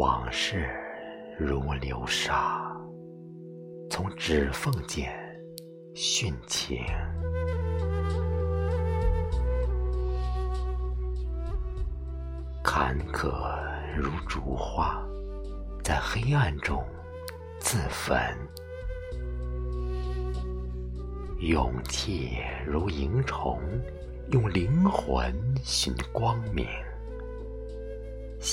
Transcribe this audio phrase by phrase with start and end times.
[0.00, 0.66] 往事
[1.38, 2.74] 如流沙，
[3.90, 5.12] 从指缝间
[5.94, 6.82] 殉情。
[12.64, 13.30] 坎坷
[13.94, 15.06] 如烛花，
[15.84, 16.82] 在黑暗中
[17.58, 18.16] 自焚；
[21.40, 23.60] 勇气如萤虫，
[24.30, 25.30] 用灵魂
[25.62, 26.64] 寻光明；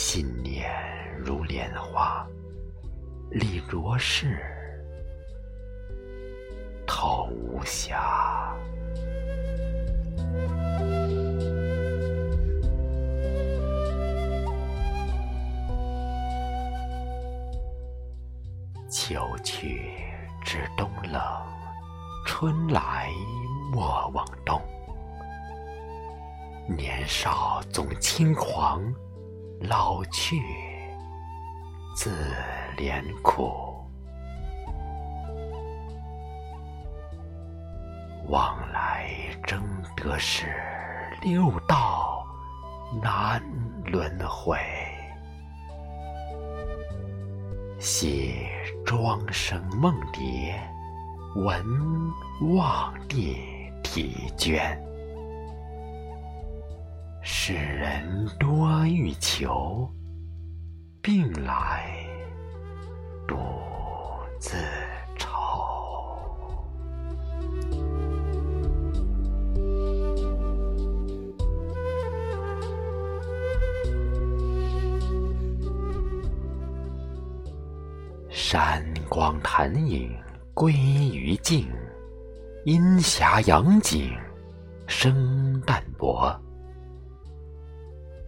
[0.09, 0.71] 信念
[1.17, 2.25] 如莲花，
[3.29, 4.39] 立浊世
[6.88, 8.55] 透无瑕。
[18.89, 19.91] 秋去
[20.41, 21.21] 知冬冷，
[22.25, 23.11] 春来
[23.73, 24.61] 莫忘冬。
[26.66, 28.81] 年少总轻狂，
[29.61, 30.39] 老去
[31.95, 32.11] 自
[32.77, 33.52] 怜苦。
[38.27, 39.09] 往来
[39.44, 39.64] 争
[39.95, 40.45] 得是，
[41.22, 42.25] 六道
[43.02, 43.41] 难
[43.86, 44.58] 轮回。
[47.80, 48.49] 写
[48.86, 50.59] 庄生梦蝶，
[51.36, 51.64] 闻
[52.55, 53.38] 望帝
[53.83, 54.59] 啼鹃。
[57.50, 59.90] 世人多欲求，
[61.02, 62.06] 病来
[63.26, 63.38] 独
[64.38, 64.58] 自
[65.17, 65.30] 愁。
[78.30, 80.14] 山光潭影
[80.54, 81.66] 归于静，
[82.66, 84.11] 阴霞阳景
[84.86, 86.38] 生淡泊。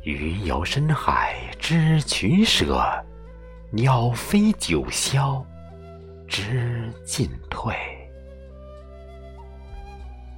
[0.03, 2.81] 鱼游深海知取舍，
[3.69, 5.43] 鸟飞九霄
[6.25, 7.75] 知进退。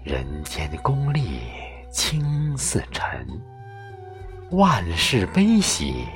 [0.04, 1.42] 人间功利
[1.92, 3.28] 轻似尘，
[4.50, 6.08] 万事悲喜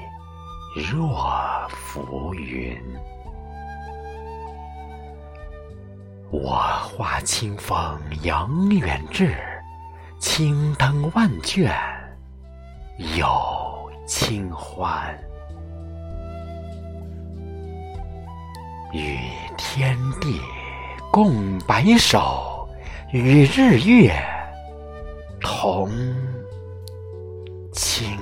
[0.91, 2.75] 若浮云。
[6.31, 9.37] 我画清风扬远志，
[10.19, 11.71] 青灯万卷
[12.97, 13.27] 有
[14.05, 15.17] 清欢。
[18.93, 19.19] 与
[19.57, 20.39] 天地
[21.11, 22.69] 共白首，
[23.11, 24.13] 与日月
[25.41, 25.89] 同
[27.73, 28.14] 清。